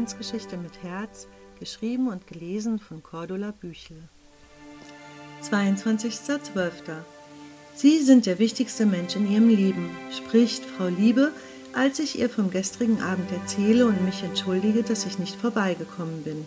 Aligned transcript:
Adventsgeschichte 0.00 0.56
mit 0.56 0.82
Herz, 0.82 1.26
geschrieben 1.58 2.08
und 2.08 2.26
gelesen 2.26 2.78
von 2.78 3.02
Cordula 3.02 3.50
Büchle. 3.50 3.98
22.12. 5.42 6.70
Sie 7.74 7.98
sind 8.00 8.24
der 8.24 8.38
wichtigste 8.38 8.86
Mensch 8.86 9.14
in 9.14 9.30
Ihrem 9.30 9.50
Leben, 9.50 9.90
spricht 10.10 10.64
Frau 10.64 10.86
Liebe, 10.86 11.32
als 11.74 11.98
ich 11.98 12.18
ihr 12.18 12.30
vom 12.30 12.50
gestrigen 12.50 13.02
Abend 13.02 13.30
erzähle 13.30 13.84
und 13.84 14.02
mich 14.02 14.22
entschuldige, 14.22 14.82
dass 14.82 15.04
ich 15.04 15.18
nicht 15.18 15.36
vorbeigekommen 15.36 16.22
bin. 16.22 16.46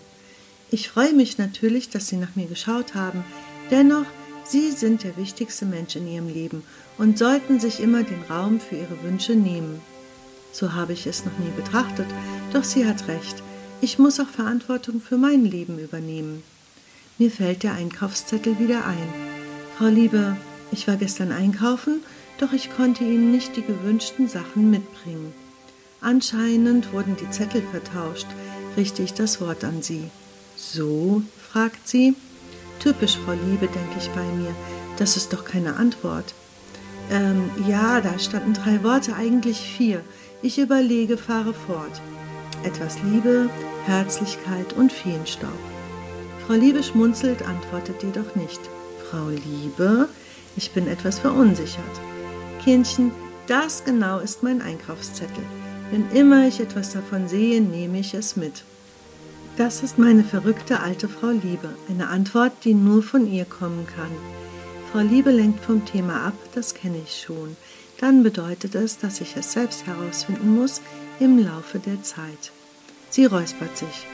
Ich 0.71 0.89
freue 0.89 1.14
mich 1.14 1.38
natürlich, 1.38 1.92
dass 1.92 2.07
Sie 2.07 2.18
nach 2.18 2.36
mir 2.36 2.47
geschaut 2.47 2.96
haben. 2.96 3.24
Dennoch, 3.70 4.07
Sie 4.46 4.71
sind 4.71 5.04
der 5.04 5.15
wichtigste 5.15 5.68
Mensch 5.68 5.96
in 5.96 6.07
Ihrem 6.07 6.28
Leben 6.28 6.64
und 6.97 7.20
sollten 7.20 7.60
sich 7.60 7.82
immer 7.82 8.01
den 8.01 8.24
Raum 8.24 8.60
für 8.60 8.78
Ihre 8.78 9.04
Wünsche 9.04 9.36
nehmen. 9.36 9.79
So 10.54 10.74
habe 10.74 10.93
ich 10.93 11.07
es 11.07 11.25
noch 11.25 11.38
nie 11.39 11.51
betrachtet, 11.56 12.07
doch 12.54 12.64
sie 12.64 12.86
hat 12.86 13.07
recht. 13.07 13.43
Ich 13.82 14.00
muss 14.00 14.20
auch 14.20 14.30
Verantwortung 14.30 15.02
für 15.02 15.18
mein 15.18 15.44
Leben 15.44 15.80
übernehmen. 15.80 16.44
Mir 17.18 17.32
fällt 17.32 17.64
der 17.64 17.74
Einkaufszettel 17.74 18.60
wieder 18.60 18.86
ein. 18.86 19.14
Frau 19.78 19.88
Liebe, 19.88 20.38
ich 20.71 20.88
war 20.88 20.96
gestern 20.96 21.32
einkaufen, 21.32 22.02
doch 22.39 22.54
ich 22.54 22.75
konnte 22.75 23.04
Ihnen 23.04 23.32
nicht 23.32 23.56
die 23.56 23.61
gewünschten 23.61 24.28
Sachen 24.28 24.71
mitbringen. 24.71 25.34
Anscheinend 26.02 26.92
wurden 26.92 27.16
die 27.16 27.30
Zettel 27.30 27.61
vertauscht, 27.71 28.28
richte 28.75 29.04
ich 29.04 29.14
das 29.14 29.39
Wort 29.42 29.64
an 29.64 29.82
Sie. 29.82 30.10
So? 30.56 31.22
fragt 31.52 31.88
sie. 31.88 32.16
Typisch, 32.80 33.17
Frau 33.23 33.33
Liebe, 33.33 33.67
denke 33.67 33.97
ich 34.00 34.09
bei 34.09 34.23
mir. 34.23 34.53
Das 34.97 35.17
ist 35.17 35.33
doch 35.33 35.45
keine 35.45 35.75
Antwort. 35.75 36.33
Ähm, 37.11 37.49
ja, 37.67 38.02
da 38.02 38.17
standen 38.17 38.53
drei 38.53 38.83
Worte, 38.83 39.16
eigentlich 39.16 39.59
vier. 39.59 40.02
Ich 40.42 40.58
überlege, 40.58 41.17
fahre 41.17 41.53
fort. 41.53 42.02
Etwas 42.64 42.97
Liebe, 43.03 43.50
Herzlichkeit 43.86 44.73
und 44.73 44.92
Feenstaub. 44.92 45.50
Frau 46.45 46.53
Liebe 46.53 46.81
schmunzelt, 46.81 47.42
antwortet 47.42 48.03
jedoch 48.03 48.36
nicht. 48.36 48.59
Frau 49.09 49.28
Liebe, 49.30 50.08
ich 50.55 50.72
bin 50.72 50.88
etwas 50.88 51.20
verunsichert. 51.20 51.83
Kindchen, 52.64 53.11
das 53.47 53.83
genau 53.83 54.20
ist 54.20 54.44
mein 54.44 54.61
Einkaufszettel. 54.61 55.44
Wenn 55.92 56.09
immer 56.11 56.47
ich 56.47 56.59
etwas 56.59 56.94
davon 56.94 57.28
sehe, 57.28 57.61
nehme 57.61 58.00
ich 58.00 58.14
es 58.14 58.36
mit. 58.38 58.64
Das 59.58 59.83
ist 59.83 60.00
meine 60.00 60.23
verrückte 60.23 60.80
alte 60.80 61.09
Frau 61.09 61.30
Liebe, 61.30 61.70
eine 61.89 62.08
Antwort, 62.08 62.53
die 62.64 62.73
nur 62.73 63.03
von 63.03 63.31
ihr 63.31 63.45
kommen 63.45 63.86
kann. 63.86 64.11
Frau 64.92 65.00
Liebe 65.00 65.31
lenkt 65.31 65.64
vom 65.64 65.86
Thema 65.86 66.25
ab, 66.27 66.33
das 66.55 66.73
kenne 66.73 66.98
ich 67.03 67.22
schon 67.22 67.58
dann 68.03 68.22
bedeutet 68.22 68.75
es, 68.75 68.98
dass 68.98 69.22
ich 69.22 69.38
es 69.38 69.53
selbst 69.53 69.88
herausfinden 69.88 70.55
muss 70.55 70.81
im 71.19 71.39
Laufe 71.39 71.80
der 71.80 72.02
Zeit. 72.03 72.52
Sie 73.09 73.25
räuspert 73.25 73.78
sich. 73.78 74.08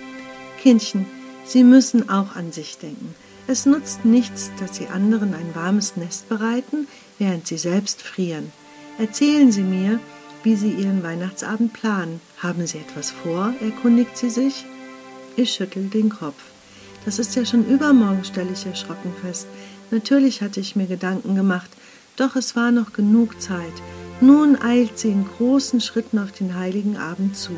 Kindchen, 0.62 1.06
Sie 1.46 1.64
müssen 1.64 2.10
auch 2.10 2.36
an 2.36 2.52
sich 2.52 2.78
denken. 2.78 3.16
Es 3.48 3.66
nutzt 3.66 4.06
nichts, 4.06 4.52
dass 4.60 4.76
Sie 4.76 4.88
anderen 4.88 5.34
ein 5.34 5.56
warmes 5.56 5.96
Nest 5.98 6.30
bereiten, 6.30 6.88
während 7.18 7.48
Sie 7.48 7.58
selbst 7.58 8.02
frieren. 8.02 8.52
Erzählen 9.00 9.52
Sie 9.52 9.64
mir, 9.64 10.00
wie 10.44 10.56
Sie 10.56 10.70
Ihren 10.70 11.02
Weihnachtsabend 11.02 11.74
planen. 11.74 12.22
Haben 12.38 12.68
Sie 12.68 12.78
etwas 12.78 13.12
vor? 13.12 13.54
erkundigt 13.62 14.18
sie 14.18 14.30
sich. 14.30 14.66
Ich 15.36 15.52
schüttel 15.52 15.88
den 15.88 16.10
Kopf. 16.10 16.42
Das 17.06 17.18
ist 17.18 17.36
ja 17.36 17.46
schon 17.46 17.66
übermorgen, 17.66 18.24
stelle 18.24 18.52
ich 18.54 18.66
erschrocken 18.66 19.14
fest. 19.22 19.48
Natürlich 19.90 20.42
hatte 20.42 20.60
ich 20.60 20.76
mir 20.76 20.86
Gedanken 20.86 21.34
gemacht, 21.34 21.72
doch 22.18 22.36
es 22.36 22.56
war 22.56 22.72
noch 22.72 22.94
genug 22.94 23.42
Zeit. 23.42 23.74
Nun 24.22 24.62
eilt 24.62 25.00
sie 25.00 25.12
in 25.12 25.26
großen 25.26 25.80
Schritten 25.80 26.20
auf 26.20 26.34
den 26.34 26.56
heiligen 26.56 26.98
Abend 26.98 27.38
zu. 27.38 27.52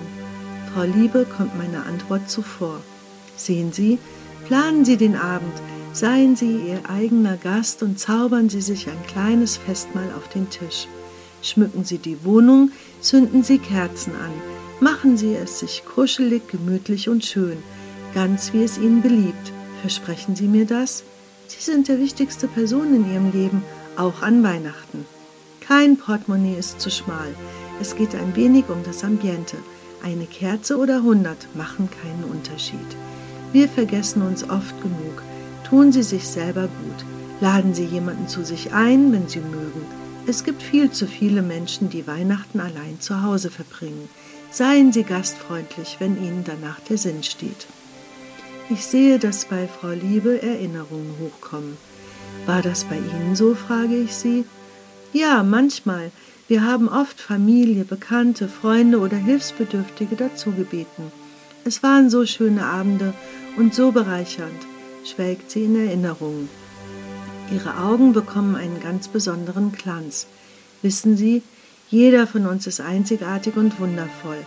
Frau 0.72 0.84
Liebe 0.84 1.26
kommt 1.26 1.58
meiner 1.58 1.88
Antwort 1.88 2.30
zuvor. 2.30 2.82
Sehen 3.36 3.74
Sie, 3.74 3.98
planen 4.46 4.86
Sie 4.86 4.96
den 4.96 5.16
Abend, 5.16 5.54
seien 5.92 6.36
Sie 6.36 6.58
Ihr 6.58 6.88
eigener 6.88 7.38
Gast 7.38 7.82
und 7.82 8.00
zaubern 8.00 8.50
Sie 8.50 8.62
sich 8.62 8.88
ein 8.88 9.08
kleines 9.08 9.58
Festmahl 9.58 10.12
auf 10.16 10.30
den 10.30 10.52
Tisch. 10.52 10.88
Schmücken 11.42 11.84
Sie 11.84 11.98
die 11.98 12.24
Wohnung, 12.24 12.72
zünden 13.02 13.44
Sie 13.44 13.58
Kerzen 13.58 14.14
an, 14.14 14.32
machen 14.80 15.18
Sie 15.18 15.34
es 15.34 15.60
sich 15.60 15.84
kuschelig, 15.84 16.48
gemütlich 16.48 17.10
und 17.10 17.26
schön, 17.26 17.58
ganz 18.14 18.54
wie 18.54 18.64
es 18.64 18.78
Ihnen 18.78 19.02
beliebt. 19.02 19.52
Versprechen 19.82 20.36
Sie 20.36 20.48
mir 20.48 20.66
das? 20.66 21.04
Sie 21.48 21.60
sind 21.60 21.88
der 21.88 22.00
wichtigste 22.00 22.48
Person 22.48 22.94
in 22.94 23.12
Ihrem 23.12 23.32
Leben 23.32 23.64
auch 23.98 24.22
an 24.22 24.44
Weihnachten. 24.44 25.08
Kein 25.72 25.96
Portemonnaie 25.96 26.58
ist 26.58 26.82
zu 26.82 26.92
schmal. 26.92 27.34
Es 27.80 27.96
geht 27.96 28.14
ein 28.14 28.36
wenig 28.36 28.66
um 28.68 28.84
das 28.84 29.06
Ambiente. 29.06 29.56
Eine 30.04 30.26
Kerze 30.26 30.78
oder 30.78 31.02
hundert 31.02 31.48
machen 31.56 31.90
keinen 31.90 32.26
Unterschied. 32.26 32.98
Wir 33.54 33.70
vergessen 33.70 34.22
uns 34.22 34.44
oft 34.44 34.82
genug. 34.82 35.24
Tun 35.64 35.94
Sie 35.94 36.04
sich 36.04 36.28
selber 36.28 36.64
gut. 36.64 37.06
Laden 37.40 37.74
Sie 37.74 37.86
jemanden 37.86 38.28
zu 38.28 38.44
sich 38.44 38.74
ein, 38.74 39.14
wenn 39.14 39.30
Sie 39.30 39.40
mögen. 39.40 39.86
Es 40.28 40.44
gibt 40.44 40.62
viel 40.62 40.92
zu 40.92 41.08
viele 41.08 41.42
Menschen, 41.42 41.90
die 41.90 42.06
Weihnachten 42.06 42.59
allein 42.59 43.00
zu 43.00 43.24
Hause 43.24 43.50
verbringen. 43.50 44.09
Seien 44.52 44.92
Sie 44.92 45.03
gastfreundlich, 45.03 45.96
wenn 46.00 46.22
Ihnen 46.22 46.44
danach 46.44 46.82
der 46.82 46.98
Sinn 46.98 47.24
steht. 47.24 47.66
Ich 48.70 48.86
sehe, 48.86 49.20
dass 49.20 49.46
bei 49.46 49.70
Frau 49.70 49.92
Liebe 49.92 50.42
Erinnerungen 50.42 51.16
hochkommen. 51.22 51.78
War 52.46 52.62
das 52.62 52.84
bei 52.84 52.98
Ihnen 52.98 53.38
so? 53.38 53.56
frage 53.56 53.96
ich 53.96 54.14
Sie. 54.14 54.44
Ja, 55.14 55.44
manchmal. 55.44 56.12
Wir 56.48 56.64
haben 56.64 56.88
oft 56.88 57.20
Familie, 57.20 57.84
Bekannte, 57.84 58.48
Freunde 58.48 59.00
oder 59.00 59.18
Hilfsbedürftige 59.18 60.16
dazu 60.16 60.52
gebeten. 60.52 61.12
Es 61.66 61.84
waren 61.84 62.10
so 62.10 62.26
schöne 62.26 62.66
Abende 62.66 63.14
und 63.58 63.76
so 63.76 63.92
bereichernd, 63.92 64.66
schwelgt 65.06 65.52
sie 65.52 65.66
in 65.66 65.76
Erinnerungen. 65.88 66.50
Ihre 67.54 67.78
Augen 67.78 68.14
bekommen 68.14 68.56
einen 68.56 68.80
ganz 68.80 69.10
besonderen 69.10 69.74
Glanz. 69.74 70.28
Wissen 70.82 71.18
Sie, 71.18 71.44
jeder 71.90 72.26
von 72.26 72.46
uns 72.46 72.66
ist 72.66 72.80
einzigartig 72.80 73.58
und 73.58 73.80
wundervoll. 73.80 74.38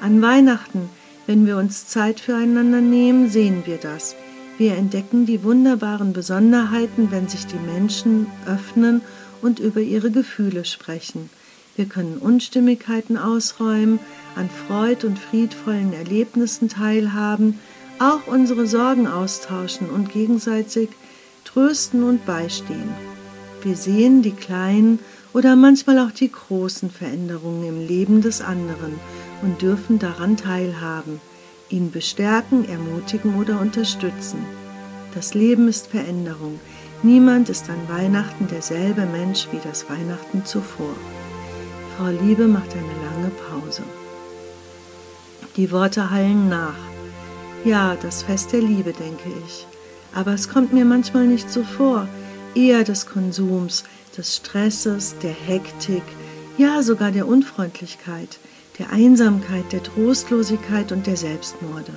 An 0.00 0.22
Weihnachten, 0.22 0.88
wenn 1.26 1.46
wir 1.46 1.58
uns 1.58 1.86
Zeit 1.86 2.20
füreinander 2.20 2.80
nehmen, 2.80 3.28
sehen 3.28 3.62
wir 3.66 3.76
das. 3.76 4.16
Wir 4.56 4.76
entdecken 4.76 5.26
die 5.26 5.42
wunderbaren 5.42 6.12
Besonderheiten, 6.12 7.10
wenn 7.10 7.28
sich 7.28 7.46
die 7.46 7.58
Menschen 7.58 8.26
öffnen 8.46 9.02
und 9.44 9.60
über 9.60 9.80
ihre 9.80 10.10
Gefühle 10.10 10.64
sprechen. 10.64 11.30
Wir 11.76 11.84
können 11.84 12.18
Unstimmigkeiten 12.18 13.16
ausräumen, 13.16 14.00
an 14.34 14.50
Freud 14.50 15.06
und 15.06 15.18
friedvollen 15.18 15.92
Erlebnissen 15.92 16.68
teilhaben, 16.68 17.60
auch 17.98 18.26
unsere 18.26 18.66
Sorgen 18.66 19.06
austauschen 19.06 19.90
und 19.90 20.12
gegenseitig 20.12 20.88
trösten 21.44 22.02
und 22.02 22.26
beistehen. 22.26 22.88
Wir 23.62 23.76
sehen 23.76 24.22
die 24.22 24.32
kleinen 24.32 24.98
oder 25.32 25.54
manchmal 25.54 25.98
auch 26.00 26.10
die 26.10 26.32
großen 26.32 26.90
Veränderungen 26.90 27.68
im 27.68 27.86
Leben 27.86 28.22
des 28.22 28.40
anderen 28.40 28.94
und 29.42 29.62
dürfen 29.62 29.98
daran 29.98 30.36
teilhaben 30.36 31.20
ihn 31.74 31.90
bestärken, 31.90 32.68
ermutigen 32.68 33.36
oder 33.36 33.60
unterstützen. 33.60 34.44
Das 35.14 35.34
Leben 35.34 35.68
ist 35.68 35.88
Veränderung. 35.88 36.60
Niemand 37.04 37.48
ist 37.48 37.70
an 37.70 37.88
Weihnachten 37.88 38.48
derselbe 38.48 39.06
Mensch 39.06 39.46
wie 39.52 39.60
das 39.62 39.88
Weihnachten 39.88 40.44
zuvor. 40.44 40.96
Frau 41.96 42.08
Liebe 42.08 42.48
macht 42.48 42.72
eine 42.72 42.82
lange 42.82 43.30
Pause. 43.48 43.84
Die 45.56 45.70
Worte 45.70 46.10
hallen 46.10 46.48
nach. 46.48 46.74
Ja, 47.64 47.96
das 48.02 48.24
Fest 48.24 48.52
der 48.52 48.62
Liebe, 48.62 48.92
denke 48.92 49.28
ich. 49.46 49.68
Aber 50.12 50.32
es 50.32 50.48
kommt 50.48 50.72
mir 50.72 50.84
manchmal 50.84 51.28
nicht 51.28 51.48
so 51.48 51.62
vor, 51.62 52.08
eher 52.56 52.82
des 52.82 53.06
Konsums, 53.06 53.84
des 54.16 54.34
Stresses, 54.34 55.14
der 55.22 55.34
Hektik, 55.46 56.02
ja 56.58 56.82
sogar 56.82 57.12
der 57.12 57.28
Unfreundlichkeit 57.28 58.40
der 58.78 58.90
Einsamkeit, 58.90 59.72
der 59.72 59.82
Trostlosigkeit 59.82 60.90
und 60.90 61.06
der 61.06 61.16
Selbstmorde. 61.16 61.92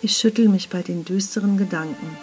Ich 0.00 0.16
schüttel 0.16 0.48
mich 0.48 0.68
bei 0.68 0.82
den 0.82 1.04
düsteren 1.04 1.56
Gedanken. 1.58 2.16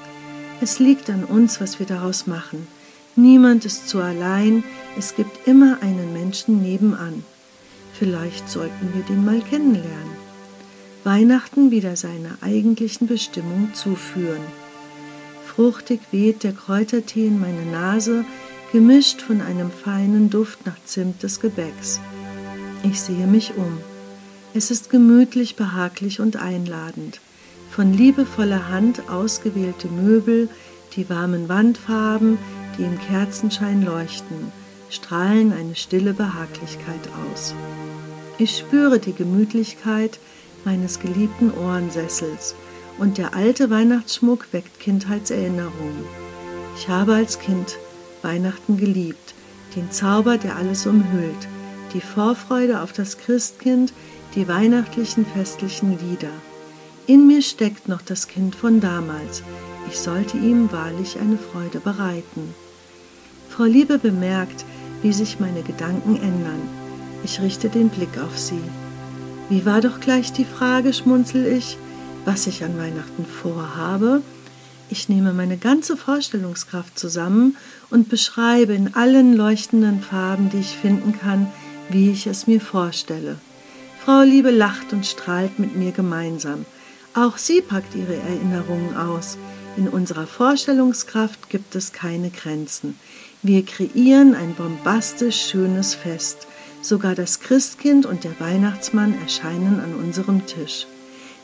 Es 0.61 0.79
liegt 0.79 1.09
an 1.09 1.23
uns, 1.23 1.61
was 1.61 1.79
wir 1.79 1.85
daraus 1.85 2.27
machen. 2.27 2.67
Niemand 3.15 3.65
ist 3.65 3.87
zu 3.87 3.99
allein, 3.99 4.63
es 4.97 5.15
gibt 5.15 5.47
immer 5.47 5.77
einen 5.81 6.11
Menschen 6.11 6.61
nebenan. 6.61 7.23
Vielleicht 7.93 8.49
sollten 8.49 8.93
wir 8.93 9.03
den 9.03 9.23
mal 9.23 9.41
kennenlernen. 9.41 10.19
Weihnachten 11.05 11.71
wieder 11.71 11.95
seiner 11.95 12.37
eigentlichen 12.41 13.07
Bestimmung 13.07 13.73
zuführen. 13.73 14.41
Fruchtig 15.45 16.01
weht 16.11 16.43
der 16.43 16.53
Kräutertee 16.53 17.27
in 17.27 17.39
meine 17.39 17.65
Nase, 17.65 18.25
gemischt 18.73 19.21
von 19.21 19.41
einem 19.41 19.71
feinen 19.71 20.29
Duft 20.29 20.65
nach 20.65 20.77
Zimt 20.85 21.23
des 21.23 21.39
Gebäcks. 21.39 22.01
Ich 22.83 22.99
sehe 23.01 23.27
mich 23.27 23.55
um. 23.55 23.77
Es 24.53 24.71
ist 24.71 24.89
gemütlich, 24.89 25.55
behaglich 25.55 26.19
und 26.19 26.35
einladend. 26.35 27.19
Von 27.69 27.93
liebevoller 27.93 28.69
Hand 28.69 29.09
ausgewählte 29.09 29.87
Möbel, 29.87 30.49
die 30.95 31.09
warmen 31.09 31.49
Wandfarben, 31.49 32.37
die 32.77 32.83
im 32.83 32.99
Kerzenschein 32.99 33.83
leuchten, 33.83 34.51
strahlen 34.89 35.53
eine 35.53 35.75
stille 35.75 36.13
Behaglichkeit 36.13 37.09
aus. 37.31 37.53
Ich 38.37 38.57
spüre 38.57 38.99
die 38.99 39.13
Gemütlichkeit, 39.13 40.19
meines 40.65 40.99
geliebten 40.99 41.51
Ohrensessels 41.51 42.55
und 42.97 43.17
der 43.17 43.33
alte 43.33 43.69
Weihnachtsschmuck 43.69 44.47
weckt 44.51 44.79
Kindheitserinnerungen. 44.79 46.03
Ich 46.75 46.89
habe 46.89 47.13
als 47.13 47.39
Kind 47.39 47.77
Weihnachten 48.21 48.77
geliebt, 48.77 49.33
den 49.75 49.91
Zauber, 49.91 50.37
der 50.37 50.55
alles 50.55 50.85
umhüllt, 50.85 51.47
die 51.93 52.01
Vorfreude 52.01 52.81
auf 52.81 52.91
das 52.91 53.17
Christkind, 53.17 53.93
die 54.35 54.47
weihnachtlichen 54.47 55.25
festlichen 55.25 55.97
Lieder. 55.99 56.31
In 57.09 57.25
mir 57.25 57.41
steckt 57.41 57.87
noch 57.87 58.03
das 58.03 58.27
Kind 58.27 58.53
von 58.53 58.81
damals. 58.81 59.41
Ich 59.89 59.97
sollte 59.97 60.37
ihm 60.37 60.71
wahrlich 60.71 61.17
eine 61.17 61.39
Freude 61.39 61.79
bereiten. 61.79 62.53
Frau 63.49 63.63
Liebe 63.63 63.97
bemerkt, 63.97 64.63
wie 65.01 65.11
sich 65.11 65.39
meine 65.39 65.63
Gedanken 65.63 66.17
ändern. 66.17 66.69
Ich 67.23 67.41
richte 67.41 67.69
den 67.69 67.89
Blick 67.89 68.19
auf 68.23 68.37
sie. 68.37 68.61
Wie 69.49 69.65
war 69.65 69.81
doch 69.81 69.99
gleich 69.99 70.33
die 70.33 70.45
Frage, 70.45 70.93
schmunzel 70.93 71.47
ich, 71.47 71.79
was 72.25 72.45
ich 72.45 72.63
an 72.63 72.77
Weihnachten 72.77 73.25
vorhabe? 73.25 74.21
Ich 74.91 75.09
nehme 75.09 75.33
meine 75.33 75.57
ganze 75.57 75.97
Vorstellungskraft 75.97 76.99
zusammen 76.99 77.57
und 77.89 78.09
beschreibe 78.09 78.73
in 78.73 78.93
allen 78.93 79.35
leuchtenden 79.35 80.01
Farben, 80.03 80.51
die 80.51 80.59
ich 80.59 80.77
finden 80.77 81.17
kann, 81.19 81.47
wie 81.89 82.11
ich 82.11 82.27
es 82.27 82.45
mir 82.45 82.61
vorstelle. 82.61 83.37
Frau 84.05 84.21
Liebe 84.21 84.51
lacht 84.51 84.93
und 84.93 85.07
strahlt 85.07 85.57
mit 85.57 85.75
mir 85.75 85.91
gemeinsam. 85.91 86.67
Auch 87.13 87.37
sie 87.37 87.61
packt 87.61 87.95
ihre 87.95 88.15
Erinnerungen 88.15 88.95
aus. 88.95 89.37
In 89.77 89.87
unserer 89.87 90.27
Vorstellungskraft 90.27 91.49
gibt 91.49 91.75
es 91.75 91.91
keine 91.91 92.29
Grenzen. 92.29 92.99
Wir 93.41 93.65
kreieren 93.65 94.35
ein 94.35 94.53
bombastisch 94.53 95.47
schönes 95.49 95.95
Fest. 95.95 96.47
Sogar 96.81 97.15
das 97.15 97.39
Christkind 97.39 98.05
und 98.05 98.23
der 98.23 98.39
Weihnachtsmann 98.39 99.19
erscheinen 99.21 99.79
an 99.79 99.95
unserem 99.95 100.45
Tisch. 100.45 100.85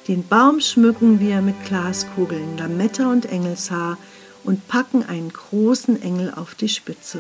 Den 0.08 0.28
Baum 0.28 0.60
schmücken 0.60 1.20
wir 1.20 1.42
mit 1.42 1.56
Glaskugeln, 1.66 2.58
Lametta 2.58 3.12
und 3.12 3.26
Engelshaar 3.26 3.98
und 4.44 4.68
packen 4.68 5.04
einen 5.04 5.34
großen 5.34 6.02
Engel 6.02 6.32
auf 6.36 6.54
die 6.54 6.70
Spitze. 6.70 7.20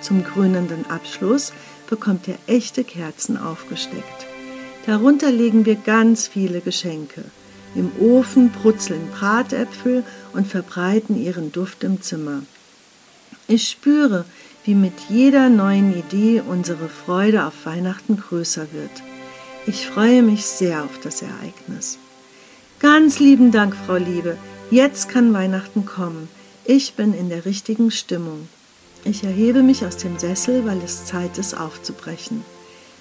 Zum 0.00 0.22
krönenden 0.22 0.88
Abschluss 0.88 1.52
bekommt 1.90 2.28
er 2.28 2.38
echte 2.46 2.84
Kerzen 2.84 3.36
aufgesteckt. 3.36 4.26
Darunter 4.86 5.32
legen 5.32 5.64
wir 5.64 5.76
ganz 5.76 6.28
viele 6.28 6.60
Geschenke. 6.60 7.24
Im 7.74 7.90
Ofen 8.00 8.50
brutzeln 8.50 9.08
Bratäpfel 9.10 10.04
und 10.32 10.46
verbreiten 10.46 11.20
ihren 11.20 11.50
Duft 11.52 11.84
im 11.84 12.00
Zimmer. 12.02 12.42
Ich 13.48 13.68
spüre, 13.68 14.24
wie 14.64 14.74
mit 14.74 14.94
jeder 15.08 15.48
neuen 15.48 15.94
Idee 15.94 16.42
unsere 16.46 16.88
Freude 16.88 17.44
auf 17.44 17.66
Weihnachten 17.66 18.16
größer 18.16 18.68
wird. 18.72 19.02
Ich 19.66 19.86
freue 19.86 20.22
mich 20.22 20.46
sehr 20.46 20.84
auf 20.84 21.00
das 21.02 21.22
Ereignis. 21.22 21.98
Ganz 22.78 23.18
lieben 23.18 23.50
Dank, 23.50 23.74
Frau 23.86 23.96
Liebe. 23.96 24.36
Jetzt 24.70 25.08
kann 25.08 25.32
Weihnachten 25.32 25.84
kommen. 25.84 26.28
Ich 26.64 26.94
bin 26.94 27.12
in 27.12 27.28
der 27.28 27.44
richtigen 27.44 27.90
Stimmung. 27.90 28.48
Ich 29.04 29.22
erhebe 29.24 29.62
mich 29.62 29.84
aus 29.84 29.98
dem 29.98 30.18
Sessel, 30.18 30.64
weil 30.64 30.78
es 30.82 31.04
Zeit 31.04 31.36
ist, 31.36 31.54
aufzubrechen. 31.54 32.42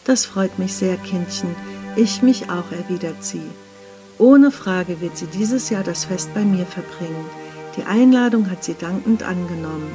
Das 0.03 0.25
freut 0.25 0.59
mich 0.59 0.73
sehr, 0.73 0.97
Kindchen. 0.97 1.55
Ich 1.95 2.21
mich 2.21 2.49
auch, 2.49 2.71
erwidert 2.71 3.23
sie. 3.23 3.41
Ohne 4.23 4.51
Frage 4.51 5.01
wird 5.01 5.17
sie 5.17 5.25
dieses 5.25 5.69
Jahr 5.69 5.83
das 5.83 6.05
Fest 6.05 6.33
bei 6.33 6.45
mir 6.45 6.65
verbringen. 6.65 7.25
Die 7.75 7.83
Einladung 7.83 8.49
hat 8.49 8.63
sie 8.63 8.73
dankend 8.73 9.21
angenommen. 9.21 9.91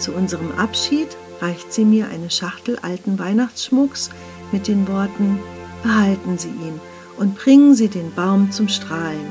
Zu 0.00 0.14
unserem 0.14 0.50
Abschied 0.58 1.06
reicht 1.40 1.72
sie 1.72 1.84
mir 1.84 2.08
eine 2.08 2.28
Schachtel 2.28 2.80
alten 2.82 3.20
Weihnachtsschmucks 3.20 4.10
mit 4.50 4.66
den 4.66 4.88
Worten 4.88 5.38
Behalten 5.84 6.38
Sie 6.38 6.48
ihn 6.48 6.80
und 7.18 7.36
bringen 7.36 7.76
Sie 7.76 7.86
den 7.86 8.12
Baum 8.12 8.50
zum 8.50 8.66
Strahlen. 8.66 9.30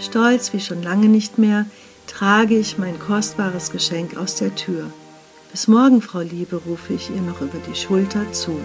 Stolz 0.00 0.54
wie 0.54 0.60
schon 0.60 0.82
lange 0.82 1.08
nicht 1.08 1.36
mehr 1.36 1.66
trage 2.06 2.56
ich 2.56 2.78
mein 2.78 2.98
kostbares 2.98 3.70
Geschenk 3.72 4.16
aus 4.16 4.36
der 4.36 4.54
Tür. 4.54 4.86
Bis 5.52 5.68
morgen, 5.68 6.00
Frau 6.00 6.20
Liebe, 6.20 6.62
rufe 6.66 6.94
ich 6.94 7.10
ihr 7.10 7.20
noch 7.20 7.42
über 7.42 7.58
die 7.68 7.74
Schulter 7.74 8.32
zu. 8.32 8.58